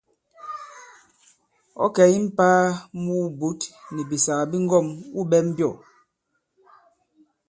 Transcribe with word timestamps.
Ɔ̌ 1.83 1.87
kɛ̀ 1.95 2.07
i 2.15 2.17
mpāa 2.25 2.61
mu 3.03 3.13
wubǔt 3.23 3.61
nì 3.93 4.01
bìsàgà 4.09 4.49
bi 4.51 4.57
ŋgɔ᷇m 4.65 4.87
wû 5.13 5.21
ɓɛ 5.29 5.37
mbyɔ̂? 5.47 5.73